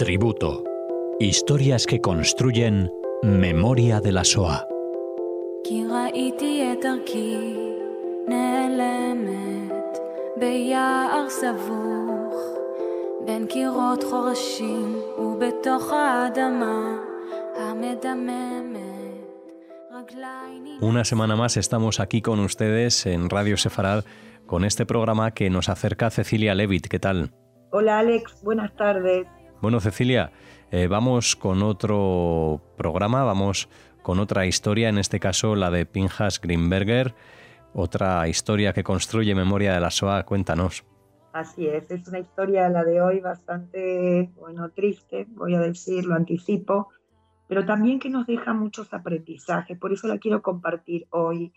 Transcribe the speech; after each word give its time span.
Tributo. 0.00 0.64
Historias 1.18 1.84
que 1.84 2.00
construyen 2.00 2.90
memoria 3.22 4.00
de 4.00 4.12
la 4.12 4.24
SOA. 4.24 4.66
Una 20.80 21.04
semana 21.04 21.36
más 21.36 21.58
estamos 21.58 22.00
aquí 22.00 22.22
con 22.22 22.40
ustedes 22.40 23.04
en 23.04 23.28
Radio 23.28 23.58
Sefarad 23.58 24.04
con 24.46 24.64
este 24.64 24.86
programa 24.86 25.32
que 25.32 25.50
nos 25.50 25.68
acerca 25.68 26.08
Cecilia 26.08 26.54
Levitt. 26.54 26.88
¿Qué 26.88 26.98
tal? 26.98 27.32
Hola 27.72 28.00
Alex, 28.00 28.42
buenas 28.42 28.74
tardes. 28.74 29.28
Bueno, 29.60 29.78
Cecilia, 29.78 30.32
eh, 30.72 30.88
vamos 30.88 31.36
con 31.36 31.62
otro 31.62 32.60
programa, 32.76 33.22
vamos 33.22 33.68
con 34.02 34.18
otra 34.18 34.44
historia, 34.44 34.88
en 34.88 34.98
este 34.98 35.20
caso 35.20 35.54
la 35.54 35.70
de 35.70 35.86
Pinjas 35.86 36.40
Greenberger, 36.40 37.14
otra 37.72 38.26
historia 38.26 38.72
que 38.72 38.82
construye 38.82 39.36
memoria 39.36 39.72
de 39.72 39.80
la 39.80 39.92
SOA. 39.92 40.24
Cuéntanos. 40.24 40.84
Así 41.32 41.68
es, 41.68 41.88
es 41.92 42.08
una 42.08 42.18
historia 42.18 42.68
la 42.68 42.82
de 42.82 43.00
hoy 43.00 43.20
bastante, 43.20 44.32
bueno, 44.34 44.70
triste, 44.70 45.26
voy 45.28 45.54
a 45.54 45.60
decir, 45.60 46.06
lo 46.06 46.16
anticipo, 46.16 46.88
pero 47.46 47.64
también 47.64 48.00
que 48.00 48.10
nos 48.10 48.26
deja 48.26 48.52
muchos 48.52 48.92
aprendizajes, 48.92 49.78
por 49.78 49.92
eso 49.92 50.08
la 50.08 50.18
quiero 50.18 50.42
compartir 50.42 51.06
hoy. 51.10 51.52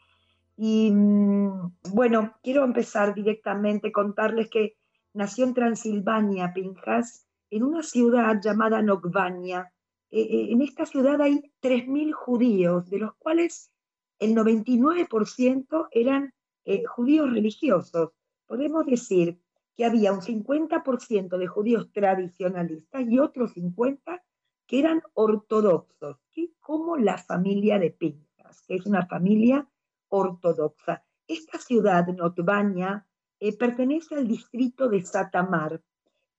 Y 0.58 0.92
mm, 0.92 1.72
bueno, 1.92 2.34
quiero 2.44 2.64
empezar 2.64 3.16
directamente, 3.16 3.92
contarles 3.92 4.48
que 4.52 4.76
nació 5.14 5.46
en 5.46 5.54
Transilvania, 5.54 6.54
Pinjas, 6.54 7.26
en 7.50 7.64
una 7.64 7.84
ciudad 7.84 8.40
llamada 8.42 8.82
Nokvania. 8.82 9.72
Eh, 10.10 10.22
eh, 10.22 10.48
en 10.52 10.62
esta 10.62 10.86
ciudad 10.86 11.22
hay 11.22 11.52
3.000 11.62 12.12
judíos, 12.12 12.90
de 12.90 13.00
los 13.00 13.16
cuales 13.16 13.72
el 14.20 14.36
99% 14.36 15.88
eran 15.92 16.34
eh, 16.66 16.84
judíos 16.86 17.32
religiosos. 17.32 18.12
Podemos 18.48 18.86
decir 18.86 19.40
que 19.76 19.86
había 19.86 20.14
un 20.14 20.22
50% 20.22 21.38
de 21.38 21.48
judíos 21.48 21.92
tradicionalistas 21.92 23.08
y 23.08 23.20
otros 23.20 23.56
50% 23.56 24.22
que 24.66 24.80
eran 24.80 25.02
ortodoxos, 25.14 26.18
como 26.60 26.96
la 26.98 27.18
familia 27.18 27.78
de 27.80 27.92
Pintas, 27.92 28.64
que 28.66 28.76
es 28.76 28.86
una 28.86 29.06
familia 29.06 29.68
ortodoxa. 30.08 31.04
Esta 31.28 31.60
ciudad, 31.60 32.08
Notvania, 32.08 33.06
pertenece 33.52 34.16
al 34.16 34.28
distrito 34.28 34.88
de 34.88 35.02
Satamar, 35.02 35.82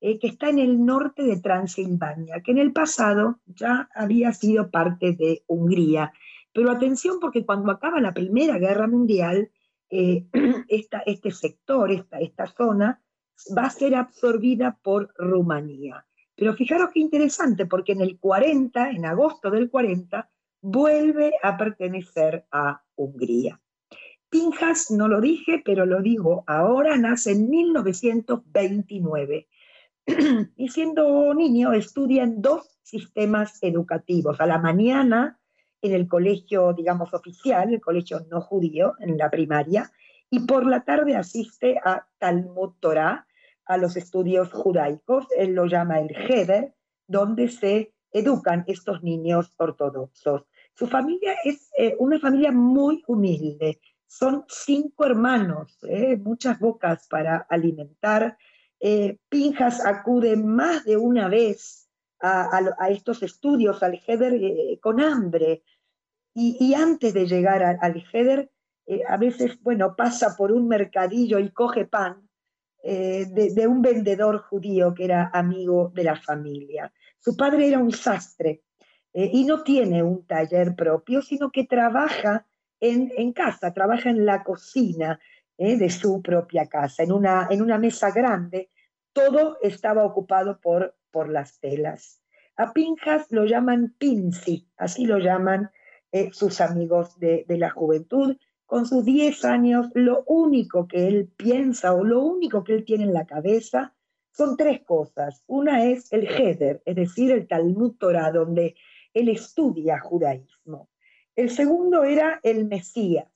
eh, 0.01 0.17
que 0.19 0.27
está 0.27 0.49
en 0.49 0.59
el 0.59 0.83
norte 0.83 1.23
de 1.23 1.39
Transilvania, 1.39 2.41
que 2.41 2.51
en 2.51 2.57
el 2.57 2.73
pasado 2.73 3.39
ya 3.45 3.89
había 3.93 4.33
sido 4.33 4.71
parte 4.71 5.13
de 5.13 5.43
Hungría. 5.47 6.11
Pero 6.53 6.71
atención 6.71 7.19
porque 7.19 7.45
cuando 7.45 7.71
acaba 7.71 8.01
la 8.01 8.13
Primera 8.13 8.57
Guerra 8.57 8.87
Mundial, 8.87 9.51
eh, 9.89 10.25
este 10.67 11.31
sector, 11.31 11.91
esta, 11.91 12.19
esta 12.19 12.47
zona, 12.47 13.01
va 13.55 13.63
a 13.63 13.69
ser 13.69 13.95
absorbida 13.95 14.79
por 14.81 15.13
Rumanía. 15.17 16.05
Pero 16.35 16.53
fijaros 16.53 16.89
qué 16.93 16.99
interesante, 16.99 17.65
porque 17.65 17.93
en 17.93 18.01
el 18.01 18.19
40, 18.19 18.89
en 18.91 19.05
agosto 19.05 19.49
del 19.49 19.69
40, 19.69 20.29
vuelve 20.61 21.33
a 21.41 21.57
pertenecer 21.57 22.45
a 22.51 22.83
Hungría. 22.95 23.61
Pinjas, 24.35 24.91
no 24.91 25.07
lo 25.07 25.21
dije, 25.21 25.61
pero 25.63 25.85
lo 25.85 26.01
digo 26.01 26.43
ahora, 26.45 26.97
nace 26.97 27.31
en 27.31 27.49
1929 27.49 29.47
y 30.57 30.67
siendo 30.67 31.33
niño 31.33 31.71
estudia 31.71 32.23
en 32.23 32.41
dos 32.41 32.77
sistemas 32.83 33.57
educativos. 33.63 34.41
A 34.41 34.45
la 34.45 34.57
mañana 34.57 35.39
en 35.81 35.93
el 35.93 36.09
colegio, 36.09 36.73
digamos, 36.73 37.13
oficial, 37.13 37.73
el 37.73 37.79
colegio 37.79 38.27
no 38.29 38.41
judío, 38.41 38.95
en 38.99 39.17
la 39.17 39.31
primaria, 39.31 39.89
y 40.29 40.41
por 40.41 40.65
la 40.65 40.83
tarde 40.83 41.15
asiste 41.15 41.79
a 41.85 42.05
Talmud 42.17 42.73
Torah, 42.81 43.25
a 43.65 43.77
los 43.77 43.95
estudios 43.95 44.51
judaicos, 44.51 45.27
él 45.37 45.53
lo 45.53 45.65
llama 45.65 46.01
el 46.01 46.13
Heder, 46.13 46.75
donde 47.07 47.47
se 47.47 47.93
educan 48.11 48.65
estos 48.67 49.01
niños 49.01 49.53
ortodoxos. 49.55 50.43
Su 50.73 50.87
familia 50.87 51.37
es 51.45 51.69
eh, 51.77 51.95
una 51.99 52.19
familia 52.19 52.51
muy 52.51 53.01
humilde, 53.07 53.79
son 54.07 54.45
cinco 54.47 55.05
hermanos, 55.05 55.77
eh, 55.83 56.17
muchas 56.17 56.59
bocas 56.59 57.07
para 57.07 57.45
alimentar, 57.49 58.37
eh, 58.79 59.17
Pinjas 59.29 59.85
acude 59.85 60.35
más 60.35 60.85
de 60.85 60.97
una 60.97 61.27
vez 61.27 61.89
a, 62.21 62.89
estos 62.89 63.23
estudios 63.23 63.83
al 63.83 63.99
Heder 64.05 64.33
eh, 64.33 64.79
con 64.81 64.99
hambre. 64.99 65.63
Y, 66.37 66.73
antes 66.73 67.13
de 67.13 67.27
llegar 67.27 67.63
al 67.63 68.03
Heder, 68.11 68.51
eh, 68.85 69.01
a 69.07 69.15
veces, 69.17 69.61
bueno, 69.61 69.95
pasa 69.95 70.35
por 70.37 70.51
un 70.51 70.67
mercadillo 70.67 71.39
y 71.39 71.49
coge 71.51 71.85
pan 71.85 72.29
de, 72.83 73.65
un 73.67 73.81
vendedor 73.81 74.39
judío 74.43 74.93
que 74.93 75.05
era 75.05 75.31
amigo 75.33 75.91
de 75.95 76.03
la 76.03 76.15
familia. 76.15 76.93
Su 77.17 77.35
padre 77.35 77.67
era 77.69 77.79
un 77.79 77.91
sastre 77.91 78.61
y 79.13 79.45
no 79.45 79.63
tiene 79.63 80.03
un 80.03 80.27
taller 80.27 80.75
propio, 80.75 81.23
sino 81.23 81.49
que 81.49 81.63
trabaja 81.63 82.45
en, 82.79 83.33
casa, 83.33 83.73
trabaja 83.73 84.09
en 84.09 84.25
la 84.25 84.43
cocina, 84.43 85.19
¿eh? 85.57 85.77
de 85.77 85.89
su 85.89 86.21
propia 86.21 86.67
casa, 86.67 87.03
en 87.03 87.11
una, 87.11 87.47
en 87.49 87.61
una 87.61 87.77
mesa 87.77 88.11
grande. 88.11 88.69
Todo 89.13 89.57
estaba 89.61 90.03
ocupado 90.03 90.59
por, 90.59 90.95
por 91.11 91.29
las 91.29 91.59
telas. 91.59 92.21
A 92.57 92.73
Pinjas 92.73 93.31
lo 93.31 93.45
llaman 93.45 93.95
Pinci, 93.97 94.67
así 94.77 95.05
lo 95.05 95.17
llaman 95.17 95.71
eh, 96.11 96.29
sus 96.31 96.61
amigos 96.61 97.19
de, 97.19 97.45
de, 97.47 97.57
la 97.57 97.69
juventud. 97.69 98.37
Con 98.65 98.85
sus 98.85 99.05
10 99.05 99.45
años, 99.45 99.87
lo 99.93 100.23
único 100.27 100.87
que 100.87 101.07
él 101.07 101.31
piensa 101.37 101.93
o 101.93 102.03
lo 102.03 102.21
único 102.21 102.63
que 102.63 102.73
él 102.73 102.85
tiene 102.85 103.03
en 103.03 103.13
la 103.13 103.25
cabeza 103.25 103.93
son 104.31 104.57
tres 104.57 104.83
cosas. 104.83 105.43
Una 105.47 105.85
es 105.85 106.11
el 106.11 106.27
Heder, 106.27 106.81
es 106.85 106.95
decir, 106.95 107.31
el 107.31 107.47
Talmud 107.47 107.95
Torah, 107.97 108.31
donde 108.31 108.75
él 109.13 109.29
estudia 109.29 109.99
judaísmo. 109.99 110.89
El 111.35 111.49
segundo 111.49 112.03
era 112.03 112.39
el 112.43 112.65
Mesías 112.65 113.27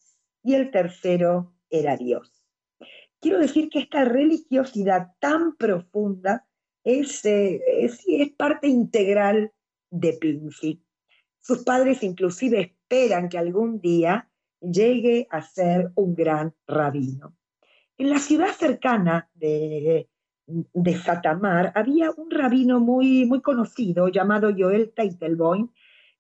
y 0.44 0.56
el 0.56 0.72
tercero 0.72 1.54
era 1.70 1.98
Dios. 1.98 2.32
Quiero 3.20 3.40
decir 3.40 3.70
que 3.70 3.80
esta 3.80 4.06
religiosidad 4.06 5.14
tan 5.20 5.58
profunda 5.58 6.48
es, 6.84 7.26
eh, 7.26 7.62
es, 7.82 8.06
parte 8.38 8.68
integral 8.68 9.52
de 9.90 10.14
Pinci. 10.14 10.82
Sus 11.42 11.64
padres 11.64 12.04
inclusive 12.04 12.62
esperan 12.62 13.28
que 13.28 13.38
algún 13.38 13.82
día 13.82 14.30
llegue 14.62 15.28
a 15.30 15.42
ser 15.42 15.92
un 15.96 16.16
gran 16.16 16.54
rabino. 16.68 17.36
En 17.98 18.10
la 18.10 18.20
ciudad 18.20 18.54
cercana 18.54 19.30
de, 19.34 20.08
de 20.48 20.98
Satamar 20.98 21.74
había 21.76 22.12
un 22.12 22.32
rabino 22.32 22.80
muy, 22.80 23.26
muy 23.26 23.42
conocido 23.42 24.08
llamado 24.08 24.52
Joel 24.58 24.94
Teitelboim, 24.96 25.70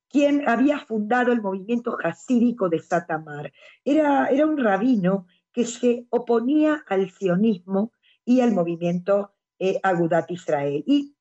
quien 0.09 0.47
había 0.47 0.79
fundado 0.79 1.31
el 1.31 1.41
movimiento 1.41 1.91
jasídico 1.93 2.69
de 2.69 2.79
Satamar. 2.79 3.51
Era, 3.85 4.27
era 4.27 4.45
un 4.45 4.57
rabino 4.57 5.27
que 5.53 5.65
se 5.65 6.05
oponía 6.09 6.83
al 6.87 7.09
sionismo 7.11 7.91
y 8.25 8.41
al 8.41 8.53
movimiento 8.53 9.33
eh, 9.59 9.79
Agudat 9.83 10.29
Israel. 10.31 10.83
Y 10.87 11.15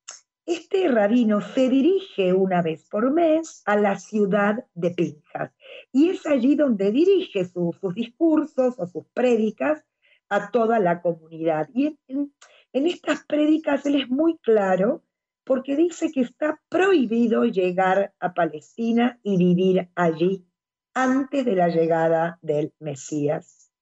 este 0.49 0.89
rabino 0.89 1.43
se 1.43 1.69
dirige 1.69 2.33
una 2.33 2.63
vez 2.63 2.89
por 2.89 3.11
mes 3.13 3.63
a 3.67 3.77
la 3.77 3.99
ciudad 3.99 4.65
de 4.75 4.93
Pinjas 4.93 5.53
y 5.93 6.09
es 6.09 6.25
allí 6.27 6.55
donde 6.55 6.91
dirige 6.91 7.45
sus 7.45 7.77
discursos 7.95 8.75
o 8.79 8.87
sus 8.87 9.05
prédicas 9.13 9.85
a 10.31 10.51
toda 10.51 10.79
la 10.79 11.03
comunidad. 11.03 11.69
Y 11.75 11.99
en, 12.09 12.33
estas 12.73 13.25
prédicas 13.25 13.85
él 13.85 13.97
es 13.97 14.09
muy 14.09 14.39
claro 14.39 15.03
porque 15.49 15.77
dice 15.77 16.13
que 16.13 16.21
está 16.21 16.61
prohibido 16.69 17.47
llegar 17.47 18.13
a 18.21 18.35
Palestina 18.35 19.19
y 19.23 19.39
vivir 19.39 19.89
allí 19.95 20.47
antes 20.93 21.43
de 21.47 21.57
la 21.57 21.69
llegada 21.69 22.39
del 22.43 22.75
Mesías. 22.81 23.73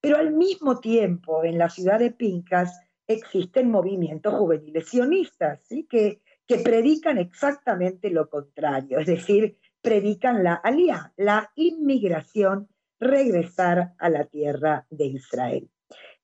Pero 0.00 0.18
al 0.18 0.32
mismo 0.32 0.78
tiempo, 0.78 1.42
en 1.42 1.58
la 1.58 1.68
ciudad 1.68 1.98
de 1.98 2.12
Pincas 2.12 2.80
existen 3.08 3.72
movimientos 3.72 4.34
juveniles 4.34 4.88
sionistas, 4.88 5.66
¿sí? 5.66 5.84
que, 5.90 6.22
que 6.46 6.58
predican 6.58 7.18
exactamente 7.18 8.08
lo 8.10 8.30
contrario, 8.30 9.00
es 9.00 9.08
decir, 9.08 9.58
predican 9.82 10.44
la 10.44 10.54
alía, 10.54 11.12
la 11.16 11.50
inmigración, 11.56 12.68
regresar 13.00 13.94
a 13.98 14.10
la 14.10 14.26
tierra 14.26 14.86
de 14.90 15.06
Israel. 15.06 15.68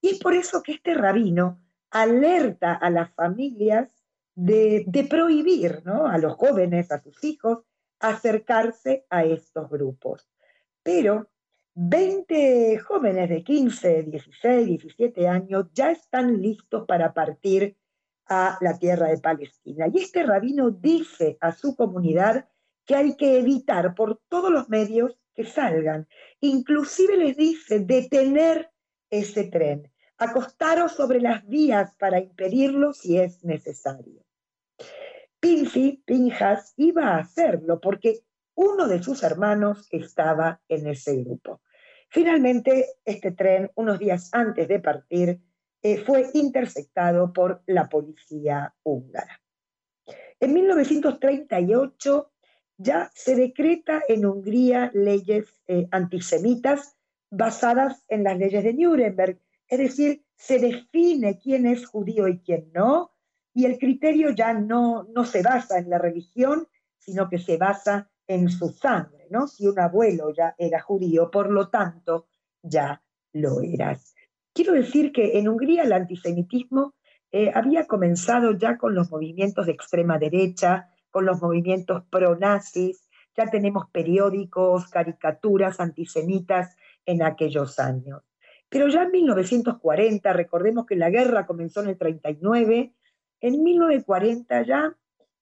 Y 0.01 0.11
es 0.11 0.21
por 0.21 0.35
eso 0.35 0.63
que 0.63 0.71
este 0.71 0.95
rabino 0.95 1.61
alerta 1.91 2.73
a 2.73 2.89
las 2.89 3.13
familias 3.15 4.00
de, 4.41 5.07
prohibir 5.09 5.83
¿no? 5.85 6.07
a 6.07 6.17
los 6.19 6.35
jóvenes, 6.35 6.91
a 6.91 6.99
sus 6.99 7.23
hijos, 7.25 7.59
acercarse 7.99 9.05
a 9.11 9.25
estos 9.25 9.69
grupos. 9.69 10.29
Pero 10.83 11.29
20 11.75 12.79
jóvenes 12.79 13.29
de 13.29 13.45
15, 13.45 14.05
16, 14.05 14.67
17 14.67 15.29
años 15.29 15.67
ya 15.75 15.91
están 15.91 16.41
listos 16.41 16.85
para 16.87 17.13
partir 17.13 17.77
a 18.27 18.57
la 18.61 18.79
tierra 18.79 19.09
de 19.09 19.19
Palestina. 19.19 19.87
Y 19.93 19.99
este 19.99 20.23
rabino 20.23 20.71
dice 20.71 21.37
a 21.41 21.53
su 21.53 21.77
comunidad 21.77 22.49
que 22.87 22.95
hay 22.95 23.17
que 23.17 23.39
evitar 23.39 23.95
por 23.95 24.21
todos 24.29 24.51
los 24.51 24.69
medios 24.71 25.19
que 25.35 25.45
salgan. 25.45 26.09
Inclusive 26.41 27.17
les 27.17 27.37
dice 27.37 27.81
detener 27.81 28.71
ese 29.11 29.45
tren, 29.45 29.93
acostaros 30.17 30.93
sobre 30.93 31.21
las 31.21 31.47
vías 31.47 31.95
para 31.97 32.21
impedirlo 32.21 32.93
si 32.93 33.19
es 33.19 33.45
necesario. 33.45 34.25
Pinfi, 35.41 36.03
Pinjas, 36.05 36.75
iba 36.77 37.09
a 37.09 37.19
hacerlo 37.19 37.81
porque 37.81 38.21
uno 38.55 38.87
de 38.87 39.03
sus 39.03 39.23
hermanos 39.23 39.89
estaba 39.91 40.61
en 40.69 40.87
ese 40.87 41.17
grupo. 41.17 41.63
Finalmente, 42.11 42.87
este 43.05 43.33
tren, 43.33 43.71
unos 43.75 43.99
días 43.99 44.29
antes 44.33 44.69
de 44.69 44.81
partir, 44.81 45.41
eh, 45.83 45.97
fue 45.99 46.29
interceptado 46.35 47.33
por 47.33 47.63
la 47.67 47.89
policía 47.89 48.75
húngara. 48.83 49.41
En 50.41 50.53
1938 50.53 52.33
ya 52.77 53.11
se 53.15 53.35
decreta 53.35 54.03
en 54.09 54.27
Hungría 54.27 54.91
leyes 54.93 55.63
eh, 55.67 55.87
antisemitas 55.91 56.97
basadas 57.31 58.05
en 58.09 58.25
las 58.25 58.37
leyes 58.39 58.65
de 58.65 58.75
Nuremberg, 58.75 59.39
es 59.69 59.79
decir, 59.79 60.25
se 60.37 60.59
define 60.59 61.39
quién 61.39 61.67
es 61.67 61.87
judío 61.87 62.27
y 62.27 62.41
quién 62.41 62.71
no, 62.75 63.10
y 63.55 63.67
el 63.67 63.79
criterio 63.79 64.31
ya 64.31 64.53
no, 64.53 65.07
no 65.15 65.25
se 65.25 65.43
basa 65.43 65.79
en 65.79 65.91
la 65.91 65.99
religión, 65.99 66.69
sino 66.99 67.29
que 67.29 67.39
se 67.39 67.57
basa 67.57 68.11
en 68.27 68.49
su 68.49 68.69
sangre, 68.69 69.27
¿no? 69.31 69.49
Si 69.49 69.67
un 69.67 69.79
abuelo 69.81 70.33
ya 70.33 70.55
era 70.57 70.81
judío, 70.81 71.31
por 71.31 71.51
lo 71.51 71.69
tanto, 71.69 72.27
ya 72.63 73.03
lo 73.33 73.61
eras. 73.61 74.15
Quiero 74.53 74.73
decir 74.73 75.13
que 75.13 75.39
en 75.39 75.49
Hungría 75.49 75.83
el 75.83 75.93
antisemitismo 75.93 76.95
eh, 77.33 77.51
había 77.55 77.87
comenzado 77.87 78.53
ya 78.53 78.77
con 78.77 78.95
los 78.95 79.11
movimientos 79.11 79.67
de 79.67 79.73
extrema 79.73 80.19
derecha, 80.19 80.91
con 81.11 81.27
los 81.27 81.41
movimientos 81.41 82.05
pro-nazis, 82.11 83.09
ya 83.37 83.47
tenemos 83.47 83.89
periódicos, 83.91 84.89
caricaturas 84.89 85.81
antisemitas 85.81 86.77
en 87.07 87.23
aquellos 87.23 87.79
años. 87.79 88.23
Pero 88.69 88.89
ya 88.89 89.03
en 89.03 89.11
1940, 89.11 90.33
recordemos 90.33 90.87
que 90.87 90.97
la 90.97 91.11
guerra 91.11 91.47
comenzó 91.47 91.83
en 91.83 91.89
el 91.89 91.99
39, 91.99 92.95
en 93.41 93.63
1940 93.63 94.63
ya, 94.63 94.97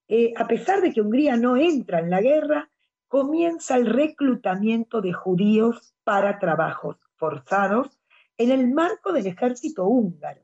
eh, 0.09 0.33
a 0.37 0.47
pesar 0.47 0.81
de 0.81 0.93
que 0.93 1.01
Hungría 1.01 1.37
no 1.37 1.57
entra 1.57 2.01
en 2.01 2.11
la 2.11 2.21
guerra, 2.21 2.71
comienza 3.09 3.77
el 3.77 3.87
reclutamiento 3.87 5.01
de 5.01 5.13
judíos 5.13 5.95
para 6.05 6.39
trabajos 6.39 6.97
forzados 7.17 7.99
en 8.37 8.51
el 8.51 8.73
marco 8.73 9.13
del 9.13 9.27
ejército 9.27 9.87
húngaro. 9.87 10.43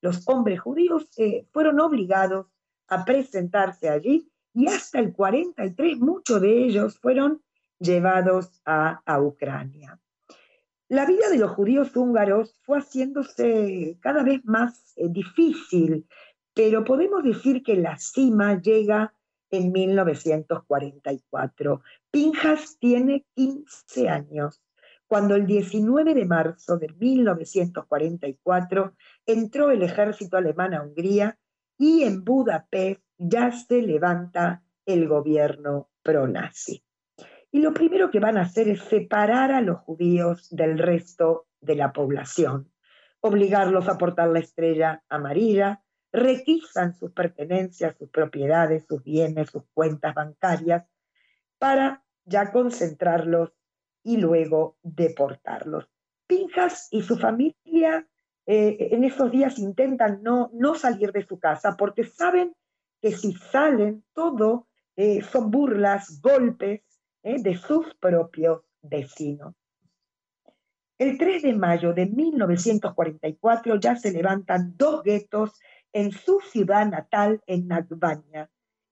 Los 0.00 0.26
hombres 0.28 0.60
judíos 0.60 1.08
eh, 1.16 1.46
fueron 1.52 1.80
obligados 1.80 2.46
a 2.88 3.04
presentarse 3.04 3.88
allí 3.88 4.30
y 4.54 4.66
hasta 4.68 4.98
el 4.98 5.12
43 5.12 5.98
muchos 5.98 6.40
de 6.40 6.64
ellos 6.64 6.98
fueron 6.98 7.42
llevados 7.78 8.60
a, 8.64 9.00
Ucrania. 9.20 9.98
La 10.88 11.06
vida 11.06 11.28
de 11.30 11.38
los 11.38 11.50
judíos 11.52 11.96
húngaros 11.96 12.60
fue 12.62 12.78
haciéndose 12.78 13.98
cada 14.00 14.22
vez 14.22 14.44
más 14.44 14.92
eh, 14.96 15.08
difícil, 15.08 16.06
pero 16.54 16.84
podemos 16.84 17.22
decir 17.22 17.62
que 17.62 17.76
la 17.76 17.96
cima 17.98 18.60
llega 18.60 19.14
en 19.50 19.70
1944. 19.72 21.82
Pinjas 22.10 22.78
tiene 22.78 23.26
15 23.34 24.08
años, 24.08 24.62
cuando 25.06 25.34
el 25.34 25.46
19 25.46 26.14
de 26.14 26.24
marzo 26.24 26.78
de 26.78 26.88
1944 26.98 28.94
entró 29.26 29.70
el 29.70 29.82
ejército 29.82 30.38
alemán 30.38 30.72
a 30.74 30.82
Hungría 30.82 31.38
y 31.78 32.02
en 32.04 32.24
Budapest 32.24 33.02
ya 33.18 33.52
se 33.52 33.82
levanta 33.82 34.62
el 34.86 35.06
gobierno 35.06 35.90
pro-nazi. 36.02 36.82
Y 37.50 37.60
lo 37.60 37.74
primero 37.74 38.10
que 38.10 38.20
van 38.20 38.38
a 38.38 38.42
hacer 38.42 38.68
es 38.68 38.80
separar 38.84 39.52
a 39.52 39.60
los 39.60 39.80
judíos 39.80 40.48
del 40.50 40.78
resto 40.78 41.46
de 41.60 41.76
la 41.76 41.92
población, 41.92 42.72
obligarlos 43.20 43.86
a 43.88 43.98
portar 43.98 44.30
la 44.30 44.38
estrella 44.38 45.02
amarilla, 45.10 45.82
requisan 46.12 46.94
sus 46.94 47.12
pertenencias, 47.12 47.96
sus 47.96 48.10
propiedades, 48.10 48.84
sus 48.86 49.02
bienes, 49.02 49.50
sus 49.50 49.64
cuentas 49.72 50.14
bancarias, 50.14 50.84
para 51.58 52.04
ya 52.24 52.52
concentrarlos 52.52 53.52
y 54.02 54.18
luego 54.18 54.76
deportarlos. 54.82 55.88
Pinjas 56.26 56.88
y 56.90 57.02
su 57.02 57.16
familia 57.16 58.06
eh, 58.46 58.88
en 58.90 59.04
esos 59.04 59.30
días 59.30 59.58
intentan 59.58 60.22
no, 60.22 60.50
no 60.52 60.74
salir 60.74 61.12
de 61.12 61.24
su 61.24 61.38
casa 61.38 61.76
porque 61.76 62.04
saben 62.04 62.54
que 63.00 63.12
si 63.12 63.32
salen 63.32 64.04
todo 64.12 64.66
eh, 64.96 65.22
son 65.22 65.50
burlas, 65.50 66.20
golpes, 66.20 66.82
¿eh? 67.22 67.40
de 67.40 67.56
sus 67.56 67.94
propios 67.94 68.62
vecinos. 68.82 69.54
El 70.98 71.18
3 71.18 71.42
de 71.42 71.54
mayo 71.54 71.92
de 71.94 72.06
1944 72.06 73.80
ya 73.80 73.96
se 73.96 74.12
levantan 74.12 74.76
dos 74.76 75.02
guetos 75.02 75.58
en 75.92 76.12
su 76.12 76.40
ciudad 76.40 76.86
natal, 76.86 77.42
en 77.46 77.68
Nagbaña, 77.68 78.48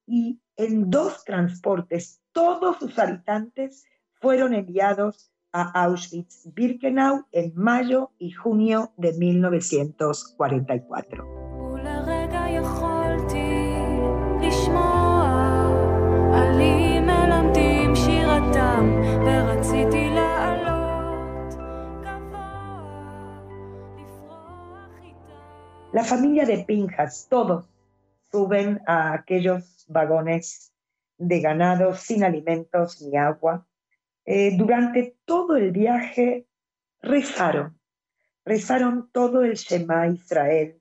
y 0.06 0.40
en 0.56 0.90
dos 0.90 1.24
transportes 1.24 2.20
todos 2.32 2.78
sus 2.78 2.98
habitantes 2.98 3.84
fueron 4.20 4.54
enviados 4.54 5.30
a 5.52 5.84
Auschwitz-Birkenau 5.84 7.26
en 7.32 7.52
mayo 7.54 8.12
y 8.18 8.32
junio 8.32 8.92
de 8.96 9.12
1944. 9.14 11.40
La 25.92 26.04
familia 26.04 26.46
de 26.46 26.64
Pinjas, 26.64 27.26
todos 27.28 27.68
suben 28.30 28.80
a 28.86 29.12
aquellos 29.12 29.84
vagones 29.88 30.72
de 31.18 31.40
ganado 31.40 31.96
sin 31.96 32.22
alimentos 32.22 33.02
ni 33.02 33.16
agua. 33.16 33.66
Eh, 34.24 34.56
durante 34.56 35.16
todo 35.24 35.56
el 35.56 35.72
viaje 35.72 36.46
rezaron, 37.02 37.76
rezaron 38.44 39.10
todo 39.10 39.42
el 39.42 39.54
Shema 39.54 40.06
Israel, 40.06 40.80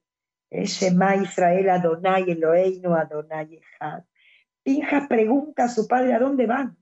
el 0.51 0.67
Shema 0.67 1.15
Israel 1.15 1.71
Adonai 1.71 2.29
Eloheinu 2.29 2.93
Adonai 2.93 3.55
Echad. 3.55 4.03
Pinjas 4.61 5.07
pregunta 5.07 5.63
a 5.63 5.69
su 5.69 5.87
padre 5.87 6.13
a 6.13 6.19
dónde 6.19 6.45
van. 6.45 6.77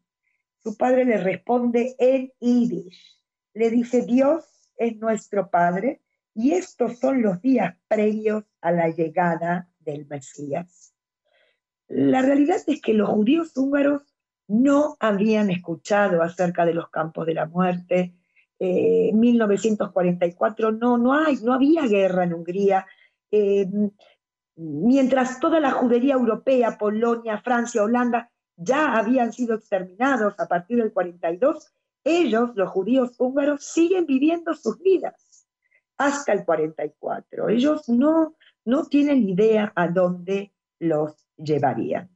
Su 0.57 0.75
padre 0.75 1.05
le 1.05 1.15
responde 1.15 1.95
en 1.97 2.33
Yiddish. 2.41 3.21
Le 3.53 3.69
dice, 3.69 4.01
Dios 4.01 4.43
es 4.75 4.97
nuestro 4.97 5.49
Padre 5.49 6.01
y 6.37 6.51
estos 6.51 6.99
son 6.99 7.23
los 7.23 7.41
días 7.41 7.75
previos 7.87 8.43
a 8.61 8.71
la 8.71 8.89
llegada 8.89 9.71
del 9.79 10.05
Mesías. 10.05 10.93
La 11.87 12.21
realidad 12.21 12.57
es 12.67 12.79
que 12.79 12.93
los 12.93 13.09
judíos 13.09 13.57
húngaros 13.57 14.03
no 14.47 14.97
habían 14.99 15.49
escuchado 15.49 16.21
acerca 16.21 16.63
de 16.63 16.75
los 16.75 16.91
campos 16.91 17.25
de 17.25 17.33
la 17.33 17.47
muerte. 17.47 18.13
Eh, 18.59 19.09
en 19.09 19.19
1944 19.19 20.73
no, 20.73 20.99
no, 20.99 21.13
hay, 21.15 21.37
no 21.37 21.55
había 21.55 21.87
guerra 21.87 22.25
en 22.25 22.35
Hungría. 22.35 22.85
Eh, 23.31 23.67
mientras 24.57 25.39
toda 25.39 25.59
la 25.59 25.71
judería 25.71 26.13
europea, 26.13 26.77
Polonia, 26.77 27.41
Francia, 27.41 27.81
Holanda, 27.81 28.29
ya 28.55 28.95
habían 28.95 29.33
sido 29.33 29.55
exterminados 29.55 30.39
a 30.39 30.47
partir 30.47 30.77
del 30.77 30.93
42, 30.93 31.73
ellos, 32.03 32.51
los 32.53 32.69
judíos 32.69 33.15
húngaros, 33.17 33.63
siguen 33.63 34.05
viviendo 34.05 34.53
sus 34.53 34.79
vidas 34.79 35.26
hasta 35.97 36.33
el 36.33 36.45
44. 36.45 37.49
Ellos 37.49 37.89
no, 37.89 38.35
no 38.65 38.85
tienen 38.85 39.27
idea 39.27 39.71
a 39.75 39.87
dónde 39.87 40.53
los 40.79 41.15
llevarían. 41.37 42.09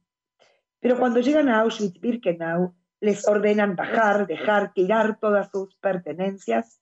Pero 0.80 0.98
cuando 0.98 1.20
llegan 1.20 1.48
a 1.48 1.60
Auschwitz-Birkenau, 1.62 2.74
les 3.00 3.26
ordenan 3.26 3.76
bajar, 3.76 4.26
dejar, 4.26 4.72
tirar 4.72 5.18
todas 5.20 5.50
sus 5.50 5.74
pertenencias 5.76 6.80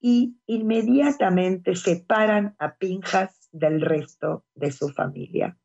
y 0.00 0.38
inmediatamente 0.46 1.74
separan 1.74 2.54
a 2.58 2.76
Pinjas 2.76 3.48
del 3.52 3.80
resto 3.80 4.44
de 4.54 4.70
su 4.72 4.88
familia. 4.90 5.58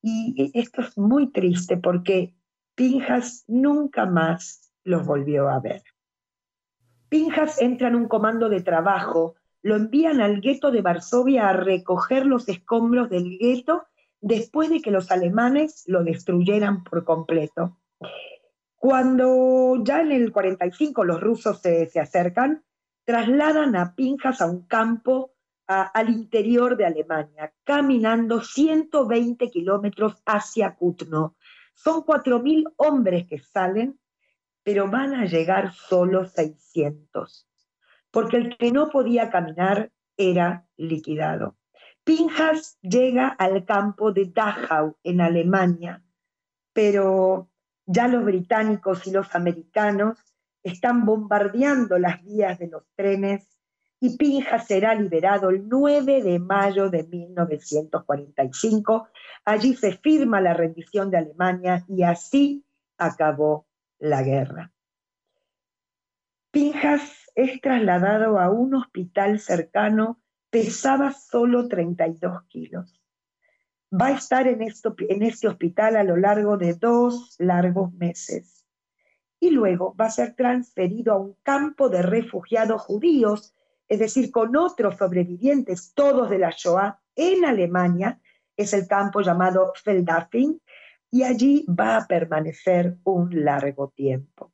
Y 0.00 0.50
esto 0.54 0.82
es 0.82 0.96
muy 0.98 1.30
triste 1.32 1.76
porque 1.76 2.34
Pinjas 2.74 3.44
nunca 3.46 4.06
más 4.06 4.72
los 4.84 5.06
volvió 5.06 5.48
a 5.48 5.60
ver. 5.60 5.82
Pinjas 7.08 7.60
entra 7.60 7.88
en 7.88 7.96
un 7.96 8.08
comando 8.08 8.48
de 8.48 8.62
trabajo 8.62 9.36
lo 9.64 9.76
envían 9.76 10.20
al 10.20 10.42
gueto 10.42 10.70
de 10.70 10.82
Varsovia 10.82 11.48
a 11.48 11.54
recoger 11.54 12.26
los 12.26 12.46
escombros 12.50 13.08
del 13.08 13.38
gueto 13.38 13.86
después 14.20 14.68
de 14.68 14.82
que 14.82 14.90
los 14.90 15.10
alemanes 15.10 15.84
lo 15.86 16.04
destruyeran 16.04 16.84
por 16.84 17.02
completo. 17.02 17.78
Cuando 18.76 19.82
ya 19.82 20.02
en 20.02 20.12
el 20.12 20.32
45 20.32 21.04
los 21.04 21.18
rusos 21.18 21.62
se, 21.62 21.90
acercan, 21.98 22.62
trasladan 23.04 23.74
a 23.74 23.94
Pinjas 23.94 24.42
a 24.42 24.50
un 24.50 24.66
campo 24.66 25.32
al 25.66 26.10
interior 26.10 26.76
de 26.76 26.84
Alemania, 26.84 27.54
caminando 27.64 28.42
120 28.42 29.50
kilómetros 29.50 30.22
hacia 30.26 30.74
Kutno. 30.74 31.36
Son 31.72 32.02
4.000 32.02 32.70
hombres 32.76 33.26
que 33.26 33.38
salen, 33.38 33.98
pero 34.62 34.90
van 34.90 35.14
a 35.14 35.24
llegar 35.24 35.72
solo 35.72 36.26
600, 36.26 37.48
porque 38.14 38.36
el 38.36 38.56
que 38.56 38.70
no 38.70 38.90
podía 38.90 39.28
caminar 39.28 39.90
era 40.16 40.68
liquidado. 40.76 41.56
Pinjas 42.04 42.78
llega 42.80 43.26
al 43.26 43.64
campo 43.64 44.12
de 44.12 44.26
Dachau, 44.26 44.96
en 45.02 45.20
Alemania, 45.20 46.00
pero 46.72 47.50
ya 47.86 48.06
los 48.06 48.24
británicos 48.24 49.04
y 49.08 49.10
los 49.10 49.34
americanos 49.34 50.16
están 50.62 51.04
bombardeando 51.04 51.98
las 51.98 52.22
vías 52.22 52.56
de 52.60 52.68
los 52.68 52.84
trenes 52.94 53.48
y 53.98 54.16
Pinjas 54.16 54.68
será 54.68 54.94
liberado 54.94 55.50
el 55.50 55.68
9 55.68 56.22
de 56.22 56.38
mayo 56.38 56.90
de 56.90 57.02
1945. 57.02 59.08
Allí 59.44 59.74
se 59.74 59.96
firma 59.96 60.40
la 60.40 60.54
rendición 60.54 61.10
de 61.10 61.18
Alemania 61.18 61.84
y 61.88 62.04
así 62.04 62.64
acabó 62.96 63.66
la 63.98 64.22
guerra. 64.22 64.70
Pinjas 66.52 67.23
es 67.34 67.60
trasladado 67.60 68.38
a 68.38 68.50
un 68.50 68.74
hospital 68.74 69.40
cercano, 69.40 70.20
pesaba 70.50 71.12
solo 71.12 71.68
32 71.68 72.44
kilos. 72.44 73.00
Va 73.92 74.06
a 74.06 74.12
estar 74.12 74.46
en, 74.46 74.62
esto, 74.62 74.94
en 75.08 75.22
este 75.22 75.48
hospital 75.48 75.96
a 75.96 76.04
lo 76.04 76.16
largo 76.16 76.56
de 76.56 76.74
dos 76.74 77.36
largos 77.38 77.92
meses. 77.92 78.64
Y 79.40 79.50
luego 79.50 79.94
va 79.94 80.06
a 80.06 80.10
ser 80.10 80.34
transferido 80.34 81.12
a 81.12 81.18
un 81.18 81.36
campo 81.42 81.88
de 81.88 82.02
refugiados 82.02 82.82
judíos, 82.82 83.52
es 83.88 83.98
decir, 83.98 84.30
con 84.30 84.56
otros 84.56 84.96
sobrevivientes, 84.96 85.92
todos 85.94 86.30
de 86.30 86.38
la 86.38 86.50
Shoah, 86.56 87.00
en 87.16 87.44
Alemania, 87.44 88.20
es 88.56 88.72
el 88.72 88.86
campo 88.86 89.20
llamado 89.20 89.72
Feldafing, 89.82 90.60
y 91.10 91.22
allí 91.22 91.66
va 91.68 91.96
a 91.96 92.06
permanecer 92.06 92.96
un 93.04 93.44
largo 93.44 93.92
tiempo. 93.94 94.53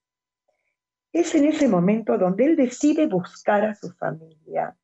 Es 1.13 1.35
en 1.35 1.47
ese 1.47 1.69
momento 1.69 2.19
donde 2.19 2.45
él 2.45 2.57
decide 2.57 3.07
buscar 3.07 3.65
a 3.65 3.75
su 3.75 3.91
familia. 3.93 4.77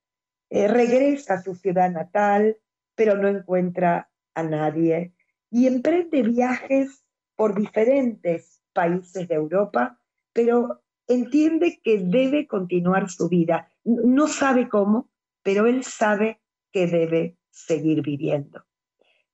Eh, 0.50 0.68
regresa 0.68 1.34
a 1.34 1.42
su 1.42 1.54
ciudad 1.54 1.90
natal, 1.90 2.56
pero 2.94 3.16
no 3.16 3.28
encuentra 3.28 4.10
a 4.34 4.42
nadie 4.42 5.12
y 5.50 5.66
emprende 5.66 6.22
viajes 6.22 7.04
por 7.36 7.58
diferentes 7.58 8.60
países 8.72 9.28
de 9.28 9.34
Europa, 9.34 10.00
pero 10.32 10.82
entiende 11.06 11.80
que 11.82 11.98
debe 11.98 12.46
continuar 12.46 13.08
su 13.10 13.28
vida. 13.28 13.68
No 13.84 14.28
sabe 14.28 14.68
cómo, 14.68 15.10
pero 15.42 15.66
él 15.66 15.84
sabe 15.84 16.40
que 16.72 16.86
debe 16.86 17.38
seguir 17.50 18.02
viviendo. 18.02 18.64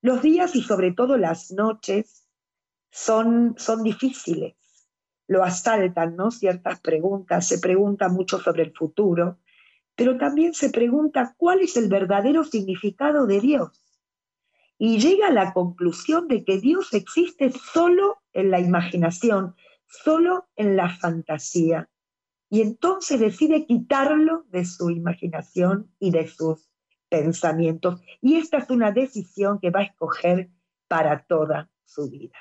Los 0.01 0.21
días 0.21 0.55
y 0.55 0.61
sobre 0.61 0.91
todo 0.91 1.17
las 1.17 1.51
noches 1.51 2.27
son, 2.91 3.55
son 3.57 3.83
difíciles. 3.83 4.55
Lo 5.33 5.43
asaltan, 5.43 6.15
¿no? 6.15 6.29
Ciertas 6.29 6.79
preguntas, 6.79 7.47
se 7.47 7.57
pregunta 7.57 8.07
mucho 8.07 8.37
sobre 8.37 8.61
el 8.61 8.71
futuro, 8.71 9.39
pero 9.95 10.15
también 10.15 10.53
se 10.53 10.69
pregunta 10.69 11.33
cuál 11.39 11.61
es 11.61 11.75
el 11.75 11.89
verdadero 11.89 12.43
significado 12.43 13.25
de 13.25 13.41
Dios. 13.41 13.71
Y 14.77 14.99
llega 14.99 15.29
a 15.29 15.31
la 15.31 15.51
conclusión 15.51 16.27
de 16.27 16.43
que 16.45 16.59
Dios 16.59 16.93
existe 16.93 17.51
solo 17.51 18.21
en 18.31 18.51
la 18.51 18.59
imaginación, 18.59 19.55
solo 19.87 20.49
en 20.55 20.75
la 20.75 20.95
fantasía. 20.97 21.89
Y 22.51 22.61
entonces 22.61 23.19
decide 23.19 23.65
quitarlo 23.65 24.45
de 24.49 24.65
su 24.65 24.91
imaginación 24.91 25.91
y 25.97 26.11
de 26.11 26.27
sus 26.27 26.69
pensamientos. 27.09 28.01
Y 28.21 28.35
esta 28.35 28.59
es 28.59 28.69
una 28.69 28.91
decisión 28.91 29.57
que 29.59 29.71
va 29.71 29.79
a 29.79 29.85
escoger 29.85 30.51
para 30.87 31.25
toda 31.25 31.71
su 31.85 32.07
vida. 32.11 32.37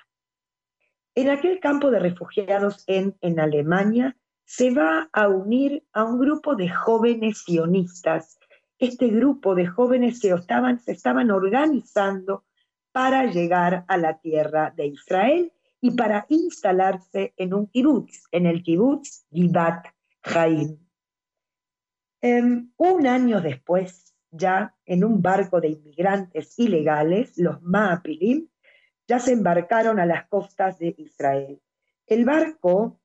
En 1.15 1.29
aquel 1.29 1.61
campo 1.61 1.91
de 1.91 1.99
refugiados 1.99 2.85
en, 2.87 3.17
en 3.21 3.39
Alemania 3.39 4.17
se 4.45 4.71
va 4.71 5.09
a 5.13 5.29
unir 5.29 5.85
a 5.93 6.05
un 6.05 6.19
grupo 6.19 6.55
de 6.55 6.69
jóvenes 6.69 7.43
sionistas. 7.45 8.39
Este 8.79 9.09
grupo 9.09 9.55
de 9.55 9.67
jóvenes 9.67 10.21
se 10.21 10.31
estaban, 10.31 10.81
se 10.81 10.93
estaban 10.93 11.31
organizando 11.31 12.45
para 12.93 13.27
llegar 13.27 13.85
a 13.89 13.97
la 13.97 14.19
tierra 14.19 14.73
de 14.77 14.87
Israel 14.87 15.53
y 15.81 15.91
para 15.93 16.27
instalarse 16.29 17.35
en 17.37 17.55
un 17.55 17.67
kibutz, 17.67 18.25
en 18.31 18.47
el 18.47 18.63
kibutz 18.63 19.27
Givat 19.31 19.87
Haim. 20.23 20.79
Em, 22.21 22.71
un 22.77 23.07
año 23.07 23.41
después, 23.41 24.15
ya 24.31 24.77
en 24.87 25.05
un 25.05 25.21
barco 25.21 25.61
de 25.61 25.71
inmigrantes 25.71 26.59
ilegales, 26.59 27.37
los 27.37 27.61
Maapilim, 27.63 28.49
ya 29.13 29.19
se 29.19 29.33
embarcaron 29.33 30.01
a 30.01 30.07
las 30.07 30.27
costas 30.27 30.79
de 30.79 30.95
Israel. 30.97 31.61
El 32.07 32.25
barco 32.25 32.99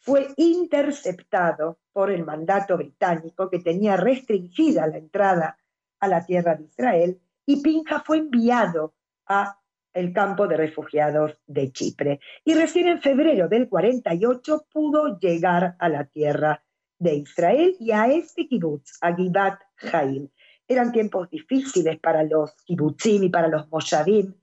fue 0.00 0.26
interceptado 0.36 1.78
por 1.92 2.10
el 2.10 2.24
mandato 2.24 2.76
británico 2.76 3.48
que 3.48 3.60
tenía 3.60 3.96
restringida 3.96 4.88
la 4.88 4.98
entrada 4.98 5.56
a 6.00 6.08
la 6.08 6.26
tierra 6.26 6.56
de 6.56 6.64
Israel 6.64 7.20
y 7.46 7.62
Pinja 7.62 8.00
fue 8.00 8.18
enviado 8.18 8.94
a 9.26 9.60
el 9.92 10.12
campo 10.12 10.48
de 10.48 10.56
refugiados 10.56 11.40
de 11.46 11.70
Chipre. 11.70 12.18
Y 12.44 12.54
recién 12.54 12.88
en 12.88 13.00
febrero 13.00 13.46
del 13.46 13.68
48 13.68 14.66
pudo 14.68 15.16
llegar 15.20 15.76
a 15.78 15.88
la 15.88 16.06
tierra 16.06 16.64
de 16.98 17.14
Israel 17.14 17.76
y 17.78 17.92
a 17.92 18.08
este 18.08 18.48
kibutz, 18.48 18.98
a 19.00 19.14
Givat 19.14 19.60
Jaim. 19.76 20.28
Eran 20.66 20.90
tiempos 20.90 21.30
difíciles 21.30 22.00
para 22.00 22.24
los 22.24 22.52
kibutzim 22.64 23.22
y 23.22 23.28
para 23.28 23.46
los 23.46 23.70
moshavim, 23.70 24.34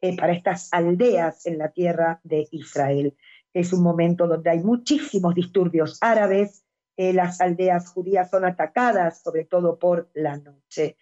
eh, 0.00 0.16
para 0.16 0.32
estas 0.32 0.68
aldeas 0.72 1.46
en 1.46 1.58
la 1.58 1.70
tierra 1.70 2.20
de 2.22 2.46
Israel. 2.50 3.16
Es 3.52 3.72
un 3.72 3.82
momento 3.82 4.26
donde 4.26 4.50
hay 4.50 4.60
muchísimos 4.60 5.34
disturbios 5.34 5.98
árabes, 6.00 6.64
eh, 6.96 7.12
las 7.12 7.40
aldeas 7.40 7.90
judías 7.92 8.28
son 8.28 8.44
atacadas, 8.44 9.22
sobre 9.22 9.44
todo 9.44 9.78
por 9.78 10.10
la 10.14 10.36
noche. 10.36 10.96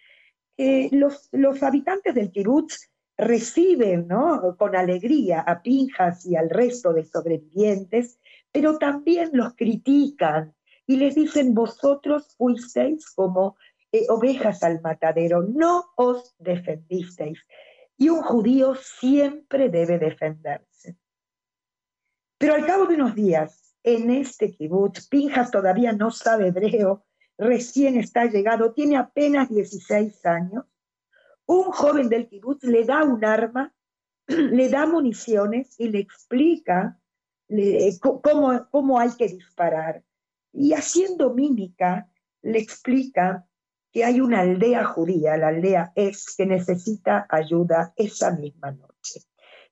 Eh, 0.55 0.89
los, 0.91 1.29
habitantes 1.63 2.15
del 2.15 2.31
kibutz 2.31 2.89
reciben 3.17 4.07
¿no? 4.07 4.55
con 4.57 4.75
alegría 4.75 5.41
a 5.41 5.61
Pinjas 5.61 6.25
y 6.25 6.35
al 6.35 6.49
resto 6.49 6.93
de 6.93 7.03
sobrevivientes, 7.03 8.19
pero 8.51 8.77
también 8.77 9.31
los 9.33 9.55
critican 9.55 10.55
y 10.85 10.97
les 10.97 11.15
dicen, 11.15 11.55
vosotros 11.55 12.35
fuisteis 12.37 13.09
como 13.11 13.57
eh, 13.91 14.05
ovejas 14.09 14.63
al 14.63 14.81
matadero, 14.81 15.41
no 15.41 15.85
os 15.95 16.35
defendisteis. 16.37 17.39
Y 17.97 18.09
un 18.09 18.21
judío 18.21 18.75
siempre 18.75 19.69
debe 19.69 19.97
defenderse. 19.97 20.97
Pero 22.37 22.53
al 22.53 22.65
cabo 22.65 22.85
de 22.85 22.95
unos 22.95 23.15
días, 23.15 23.75
en 23.83 24.11
este 24.11 24.51
kibutz, 24.51 25.07
Pinjas 25.07 25.49
todavía 25.49 25.93
no 25.93 26.11
sabe 26.11 26.49
hebreo, 26.49 27.05
recién 27.37 27.97
está 27.97 28.25
llegado, 28.25 28.73
tiene 28.73 28.97
apenas 28.97 29.49
16 29.49 30.25
años, 30.25 30.65
un 31.47 31.63
joven 31.71 32.09
del 32.09 32.27
kibutz 32.27 32.63
le 32.63 32.83
da 32.83 33.03
un 33.03 33.23
arma, 33.23 33.73
le 34.27 34.69
da 34.69 34.85
municiones 34.85 35.79
y 35.79 35.89
le 35.89 35.99
explica 35.99 36.99
cómo, 38.21 38.67
cómo 38.69 38.99
hay 38.99 39.11
que 39.17 39.27
disparar. 39.29 40.03
Y 40.51 40.73
haciendo 40.73 41.33
mímica, 41.33 42.11
le 42.41 42.59
explica 42.59 43.47
que 43.91 44.03
hay 44.03 44.21
una 44.21 44.41
aldea 44.41 44.85
judía, 44.85 45.37
la 45.37 45.49
aldea 45.49 45.91
es, 45.95 46.35
que 46.35 46.45
necesita 46.45 47.25
ayuda 47.29 47.93
esa 47.95 48.31
misma 48.31 48.71
noche. 48.71 49.21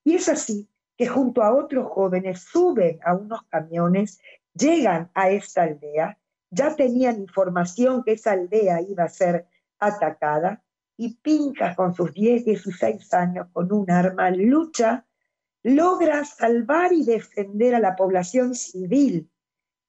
Y 0.04 0.16
es 0.16 0.30
así 0.30 0.70
que 0.98 1.08
junto 1.08 1.44
a 1.44 1.54
otros 1.54 1.88
jóvenes 1.92 2.42
suben 2.42 3.00
a 3.04 3.16
unos 3.16 3.44
camiones, 3.50 4.20
llegan 4.54 5.12
a 5.14 5.30
esta 5.30 5.64
aldea, 5.64 6.18
ya 6.50 6.76
tenían 6.76 7.20
información 7.20 8.04
que 8.04 8.14
esa 8.14 8.32
aldea 8.32 8.82
iba 8.82 9.04
a 9.04 9.10
ser 9.10 9.48
atacada, 9.80 10.64
y 10.98 11.16
Pinca 11.16 11.76
con 11.76 11.94
sus 11.94 12.14
10, 12.14 12.46
16 12.46 13.14
años 13.14 13.48
con 13.52 13.72
un 13.74 13.92
arma 13.92 14.30
lucha, 14.32 15.06
logra 15.64 16.24
salvar 16.24 16.94
y 16.94 17.04
defender 17.04 17.76
a 17.76 17.80
la 17.80 17.96
población 17.96 18.56
civil 18.56 19.30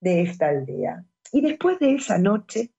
de 0.01 0.23
esta 0.23 0.49
aldea. 0.49 1.05
Y 1.33 1.43
después 1.43 1.79
de 1.79 1.95
esa 1.95 2.19
noche, 2.19 2.73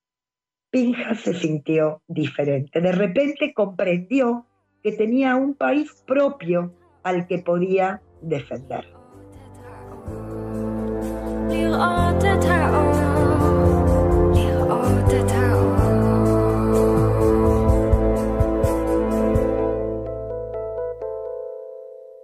Pinja 0.77 1.15
se 1.15 1.33
sintió 1.33 2.03
diferente. 2.07 2.79
De 2.81 2.91
repente 2.91 3.51
comprendió 3.51 4.45
que 4.83 4.91
tenía 4.91 5.35
un 5.35 5.55
país 5.55 6.03
propio 6.05 6.71
al 7.01 7.25
que 7.25 7.39
podía 7.39 7.99
defender. 8.21 8.85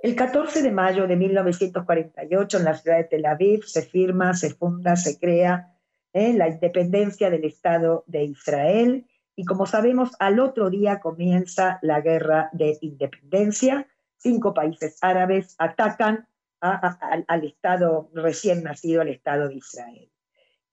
El 0.04 0.16
14 0.16 0.62
de 0.62 0.72
mayo 0.72 1.08
de 1.08 1.16
1948 1.16 2.58
en 2.60 2.64
la 2.64 2.76
ciudad 2.76 2.98
de 2.98 3.04
Tel 3.06 3.26
Aviv 3.26 3.64
se 3.64 3.82
firma, 3.82 4.36
se 4.36 4.54
funda, 4.54 4.96
se 4.96 5.18
crea 5.18 5.73
eh, 6.14 6.34
la 6.34 6.48
independencia 6.48 7.30
del 7.30 7.44
Estado 7.44 8.04
de 8.08 8.24
Israel 8.24 9.06
y 9.36 9.46
como 9.46 9.66
sabemos, 9.66 10.12
al 10.20 10.40
otro 10.40 10.70
día 10.70 11.00
comienza 11.00 11.80
la 11.82 12.02
guerra 12.02 12.50
de 12.54 12.78
independencia. 12.82 13.88
Cinco 14.18 14.54
países 14.54 14.98
árabes 15.02 15.56
atacan 15.58 16.28
al 16.60 17.44
Estado 17.44 18.10
recién 18.14 18.64
nacido, 18.64 19.02
al 19.02 19.10
Estado 19.10 19.50
de 19.50 19.56
Israel. 19.56 20.10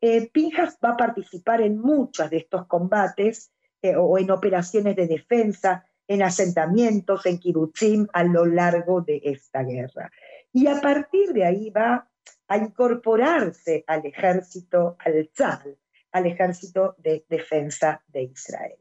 Eh, 0.00 0.30
Pinjas 0.30 0.78
va 0.84 0.90
a 0.90 0.96
participar 0.96 1.60
en 1.60 1.78
muchos 1.78 2.30
de 2.30 2.38
estos 2.38 2.66
combates 2.66 3.52
eh, 3.82 3.96
o 3.96 4.18
en 4.18 4.30
operaciones 4.30 4.94
de 4.94 5.08
defensa, 5.08 5.84
en 6.06 6.22
asentamientos, 6.22 7.26
en 7.26 7.38
kibutzim 7.38 8.06
a 8.12 8.24
lo 8.24 8.46
largo 8.46 9.00
de 9.00 9.20
esta 9.24 9.62
guerra. 9.62 10.10
Y 10.52 10.68
a 10.68 10.80
partir 10.80 11.32
de 11.32 11.44
ahí 11.44 11.70
va 11.70 12.08
a 12.50 12.56
incorporarse 12.56 13.84
al 13.86 14.04
ejército, 14.04 14.96
al 14.98 15.30
Tzal, 15.32 15.78
al 16.10 16.26
ejército 16.26 16.96
de 16.98 17.24
defensa 17.28 18.02
de 18.08 18.24
Israel. 18.24 18.76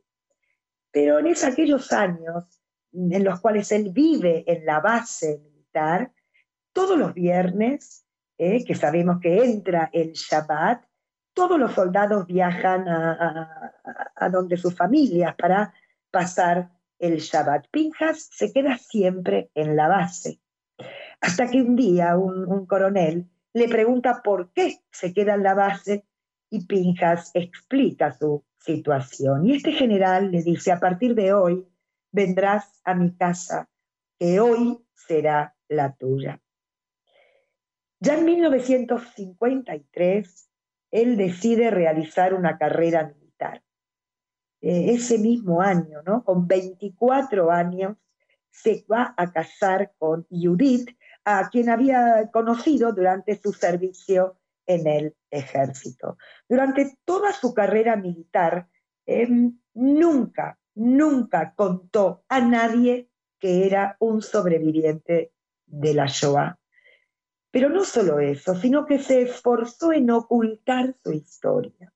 Pero 0.92 1.20
en 1.20 1.28
esos, 1.28 1.54
aquellos 1.54 1.94
años 1.94 2.46
en 2.92 3.24
los 3.24 3.40
cuales 3.40 3.72
él 3.72 3.92
vive 3.94 4.44
en 4.48 4.66
la 4.66 4.80
base 4.80 5.40
militar, 5.44 6.12
todos 6.74 6.98
los 6.98 7.14
viernes, 7.14 8.08
eh, 8.40 8.66
que 8.66 8.74
sabemos 8.74 9.20
que 9.22 9.44
entra 9.44 9.92
el 9.94 10.14
Shabbat, 10.14 10.84
todos 11.36 11.60
los 11.60 11.74
soldados 11.74 12.26
viajan 12.26 12.88
a, 12.90 14.30
donde 14.32 14.58
sus 14.58 14.76
familias 14.76 15.36
para 15.36 15.76
pasar 16.10 16.72
el 16.98 17.20
Shabbat. 17.20 17.68
Pinjas 17.70 18.30
se 18.32 18.52
queda 18.52 18.80
siempre 18.80 19.52
en 19.54 19.76
la 19.76 19.88
base. 19.88 20.42
Hasta 21.22 21.48
que 21.48 21.62
un 21.62 21.76
día 21.76 22.18
un, 22.18 22.66
coronel 22.66 23.30
le 23.54 23.68
pregunta 23.68 24.22
por 24.24 24.52
qué 24.52 24.80
se 24.92 25.14
queda 25.14 25.36
en 25.36 25.44
la 25.44 25.54
base 25.54 26.06
y 26.50 26.66
Pinjas 26.66 27.32
explica 27.34 28.18
su 28.18 28.44
situación. 28.58 29.46
Y 29.46 29.56
este 29.56 29.72
general 29.72 30.32
le 30.32 30.44
dice, 30.44 30.72
a 30.72 30.80
partir 30.80 31.16
de 31.16 31.34
hoy 31.34 31.68
vendrás 32.12 32.82
a 32.84 32.94
mi 32.96 33.16
casa, 33.16 33.70
que 34.18 34.40
hoy 34.40 34.80
será 34.94 35.56
la 35.68 35.96
tuya. 35.96 36.42
Ya 38.00 38.18
en 38.18 38.26
1953, 38.26 40.50
él 40.92 41.18
decide 41.18 41.70
realizar 41.70 42.34
una 42.34 42.58
carrera 42.58 43.06
militar. 43.08 43.62
Eh, 44.62 44.94
ese 44.94 45.20
mismo 45.20 45.62
año, 45.62 46.02
¿no? 46.06 46.24
con 46.24 46.48
24 46.48 47.52
años, 47.52 47.98
se 48.52 48.86
va 48.92 49.14
a 49.16 49.32
casar 49.32 49.94
con 49.98 50.26
Judith, 50.30 50.90
a 51.26 51.50
quien 51.50 51.70
había 51.70 52.30
conocido 52.32 52.94
durante 52.94 53.40
su 53.40 53.54
servicio 53.54 54.38
en 54.66 54.88
el 54.88 55.16
ejército. 55.32 56.18
Durante 56.48 56.98
toda 57.06 57.34
su 57.34 57.54
carrera 57.54 57.96
militar, 57.96 58.68
em, 59.06 59.58
nunca, 59.74 60.60
nunca 60.76 61.54
contó 61.56 62.24
a 62.30 62.40
nadie 62.40 63.10
que 63.40 63.66
era 63.66 63.96
un 64.00 64.22
sobreviviente 64.22 65.34
de 65.66 65.94
la 65.94 66.06
Shoah. 66.06 66.60
Pero 67.52 67.70
no 67.70 67.84
solo 67.84 68.20
eso, 68.20 68.56
sino 68.56 68.86
que 68.86 69.00
se 69.00 69.24
esforzó 69.24 69.92
en 69.92 70.12
ocultar 70.12 70.96
su 71.04 71.14
historia. 71.14 71.92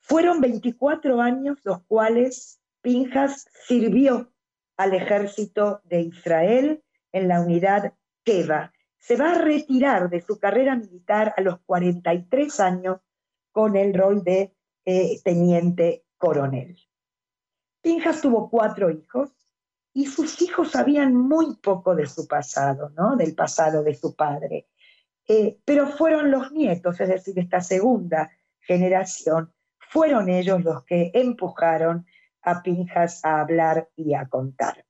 Fueron 0.00 0.40
24 0.40 1.20
años 1.20 1.58
los 1.64 1.82
cuales 1.84 2.60
Pinjas 2.80 3.48
sirvió 3.66 4.32
al 4.76 4.94
ejército 4.94 5.80
de 5.84 6.00
Israel 6.00 6.82
en 7.12 7.28
la 7.28 7.40
unidad 7.40 7.92
Keva. 8.24 8.72
Se 8.98 9.16
va 9.16 9.32
a 9.32 9.38
retirar 9.38 10.08
de 10.10 10.20
su 10.20 10.38
carrera 10.38 10.76
militar 10.76 11.34
a 11.36 11.40
los 11.40 11.60
43 11.66 12.60
años 12.60 13.00
con 13.50 13.76
el 13.76 13.94
rol 13.94 14.22
de 14.22 14.54
eh, 14.84 15.20
teniente 15.24 16.04
coronel. 16.16 16.78
Pinjas 17.80 18.20
tuvo 18.20 18.48
cuatro 18.48 18.90
hijos 18.90 19.30
y 19.92 20.06
sus 20.06 20.40
hijos 20.40 20.70
sabían 20.70 21.14
muy 21.14 21.56
poco 21.56 21.94
de 21.94 22.06
su 22.06 22.26
pasado, 22.26 22.90
¿no? 22.90 23.16
del 23.16 23.34
pasado 23.34 23.82
de 23.82 23.94
su 23.94 24.14
padre. 24.14 24.68
Eh, 25.28 25.58
pero 25.64 25.86
fueron 25.86 26.30
los 26.30 26.52
nietos, 26.52 27.00
es 27.00 27.08
decir, 27.08 27.38
esta 27.38 27.60
segunda 27.60 28.30
generación, 28.60 29.52
fueron 29.78 30.28
ellos 30.28 30.64
los 30.64 30.84
que 30.84 31.10
empujaron 31.14 32.06
a 32.42 32.62
Pinjas 32.62 33.24
a 33.24 33.40
hablar 33.40 33.88
y 33.94 34.14
a 34.14 34.26
contar. 34.28 34.84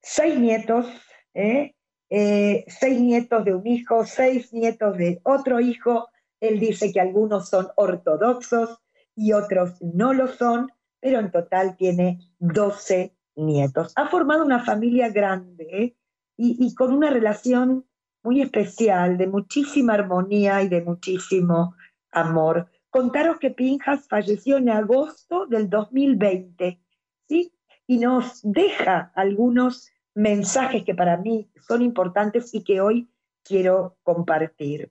Seis 0.00 0.38
nietos, 0.38 0.86
¿eh? 1.34 1.73
Eh, 2.10 2.64
seis 2.68 3.00
nietos 3.00 3.44
de 3.44 3.54
un 3.54 3.66
hijo, 3.66 4.04
seis 4.04 4.52
nietos 4.52 4.96
de 4.96 5.20
otro 5.24 5.60
hijo. 5.60 6.08
Él 6.40 6.60
dice 6.60 6.92
que 6.92 7.00
algunos 7.00 7.48
son 7.48 7.68
ortodoxos 7.76 8.78
y 9.16 9.32
otros 9.32 9.80
no 9.80 10.12
lo 10.12 10.28
son, 10.28 10.70
pero 11.00 11.18
en 11.18 11.30
total 11.30 11.76
tiene 11.76 12.18
doce 12.38 13.16
nietos. 13.36 13.92
Ha 13.96 14.08
formado 14.08 14.44
una 14.44 14.64
familia 14.64 15.08
grande 15.08 15.66
¿eh? 15.70 15.96
y, 16.36 16.74
con 16.74 16.92
una 16.92 17.10
relación 17.10 17.86
muy 18.22 18.40
especial, 18.40 19.18
de 19.18 19.26
muchísima 19.26 19.94
armonía 19.94 20.62
y 20.62 20.68
de 20.68 20.82
muchísimo 20.82 21.74
amor. 22.10 22.70
Contaros 22.90 23.38
que 23.38 23.50
Pinjas 23.50 24.08
falleció 24.08 24.56
en 24.56 24.70
agosto 24.70 25.46
del 25.46 25.68
2020, 25.68 26.80
¿sí? 27.28 27.52
Y 27.86 27.98
nos 27.98 28.40
deja 28.42 29.12
algunos 29.14 29.90
mensajes 30.14 30.84
que 30.84 30.94
para 30.94 31.16
mí 31.16 31.50
son 31.66 31.82
importantes 31.82 32.54
y 32.54 32.62
que 32.64 32.80
hoy 32.80 33.08
quiero 33.42 33.96
compartir. 34.02 34.90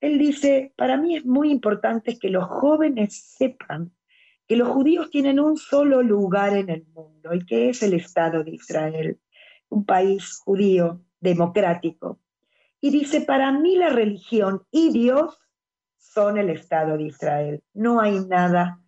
Él 0.00 0.18
dice, 0.18 0.72
para 0.76 0.96
mí 0.96 1.16
es 1.16 1.24
muy 1.24 1.50
importante 1.50 2.18
que 2.18 2.30
los 2.30 2.44
jóvenes 2.44 3.14
sepan 3.36 3.92
que 4.50 4.56
los 4.56 4.66
judíos 4.66 5.10
tienen 5.10 5.38
un 5.38 5.56
solo 5.56 6.02
lugar 6.02 6.56
en 6.56 6.70
el 6.70 6.84
mundo 6.86 7.32
y 7.34 7.46
que 7.46 7.68
es 7.68 7.84
el 7.84 7.94
Estado 7.94 8.42
de 8.42 8.50
Israel, 8.50 9.20
un 9.68 9.84
país 9.84 10.40
judío 10.44 11.00
democrático. 11.20 12.18
Y 12.80 12.90
dice, 12.90 13.20
para 13.20 13.52
mí 13.52 13.76
la 13.76 13.90
religión 13.90 14.64
y 14.72 14.90
Dios 14.90 15.38
son 15.98 16.36
el 16.36 16.50
Estado 16.50 16.96
de 16.96 17.04
Israel. 17.04 17.62
No 17.74 18.00
hay 18.00 18.18
nada 18.26 18.80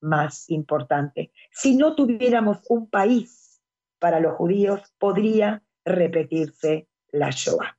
más 0.00 0.48
importante. 0.48 1.32
Si 1.52 1.76
no 1.76 1.94
tuviéramos 1.94 2.60
un 2.70 2.88
país 2.88 3.39
para 4.00 4.18
los 4.18 4.34
judíos, 4.34 4.82
podría 4.98 5.62
repetirse 5.84 6.88
la 7.12 7.30
Shoah. 7.30 7.76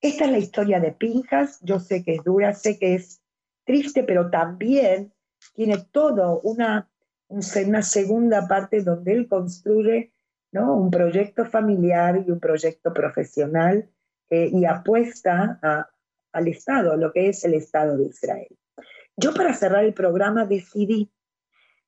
Esta 0.00 0.24
es 0.24 0.30
la 0.30 0.38
historia 0.38 0.80
de 0.80 0.92
Pinjas. 0.92 1.60
Yo 1.60 1.78
sé 1.78 2.02
que 2.02 2.14
es 2.14 2.24
dura, 2.24 2.54
sé 2.54 2.78
que 2.78 2.94
es 2.94 3.22
triste, 3.64 4.02
pero 4.02 4.30
también 4.30 5.12
tiene 5.54 5.78
todo 5.92 6.40
una, 6.40 6.90
una 7.28 7.82
segunda 7.82 8.48
parte 8.48 8.82
donde 8.82 9.12
él 9.12 9.28
construye 9.28 10.12
¿no? 10.52 10.74
un 10.74 10.90
proyecto 10.90 11.44
familiar 11.44 12.24
y 12.26 12.30
un 12.30 12.40
proyecto 12.40 12.92
profesional 12.92 13.88
eh, 14.30 14.50
y 14.52 14.64
apuesta 14.64 15.58
al 16.32 16.48
Estado, 16.48 16.96
lo 16.96 17.12
que 17.12 17.28
es 17.28 17.44
el 17.44 17.54
Estado 17.54 17.96
de 17.96 18.06
Israel. 18.06 18.58
Yo 19.16 19.34
para 19.34 19.54
cerrar 19.54 19.84
el 19.84 19.94
programa 19.94 20.46
decidí 20.46 21.12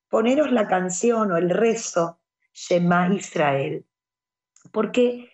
poneros 0.09 0.53
la 0.53 0.69
canción 0.69 1.33
o 1.33 1.37
el 1.37 1.51
rezo 1.51 2.21
Shema 2.55 3.13
Israel, 3.13 3.85
porque 4.73 5.29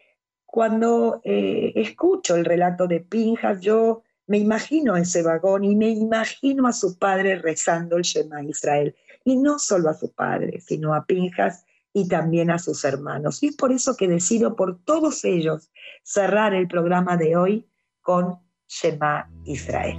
cuando 0.46 1.20
eh, 1.22 1.72
escucho 1.76 2.35
el 2.35 2.44
relato 2.44 2.88
de 2.88 3.00
Pinjas, 3.00 3.61
yo 3.61 4.02
me 4.26 4.38
imagino 4.38 4.96
ese 4.96 5.22
vagón 5.22 5.64
y 5.64 5.76
me 5.76 5.90
imagino 5.90 6.66
a 6.66 6.72
su 6.72 6.98
padre 6.98 7.37
rezando 7.37 7.96
el 7.96 8.02
Shema 8.02 8.42
Israel. 8.42 8.96
Y 9.24 9.37
no 9.37 9.59
solo 9.59 9.90
a 9.90 9.94
su 9.94 10.12
padre, 10.12 10.61
sino 10.61 10.94
a 10.94 11.04
Pinjas 11.04 11.64
y 11.92 12.09
también 12.09 12.50
a 12.50 12.59
sus 12.59 12.85
hermanos. 12.85 13.42
Y 13.42 13.48
es 13.48 13.56
por 13.56 13.72
eso 13.72 13.96
que 13.96 14.09
decido 14.09 14.56
por 14.56 14.83
todos 14.85 15.24
ellos 15.24 15.70
cerrar 16.02 16.54
el 16.54 16.68
programa 16.68 17.16
de 17.16 17.37
hoy 17.37 17.68
con 18.00 18.38
Shema 18.66 19.30
Israel. 19.44 19.98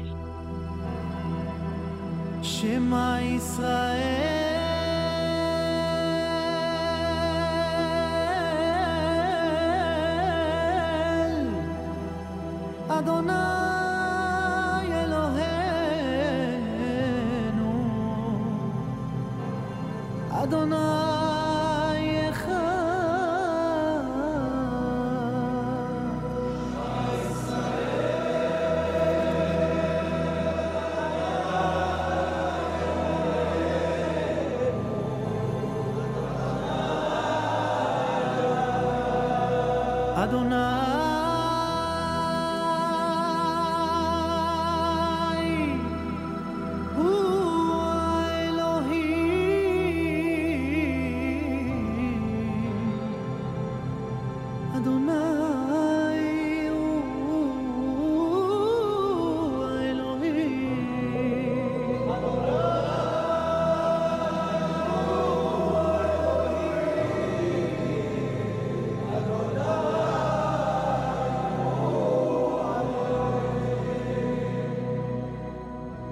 Shema 2.41 3.21
Israel. 3.23 4.30
Adonai 13.01 14.89
Eloheinu. 15.01 15.41
Adonai. 20.41 21.10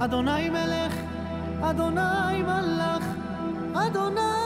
אדוני 0.09 0.49
מלך, 0.49 0.93
אדוני 1.61 2.43
מלך, 2.43 3.05
אדוני 3.73 4.38